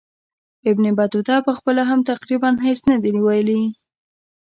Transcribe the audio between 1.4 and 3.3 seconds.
پخپله هم تقریبا هیڅ نه دي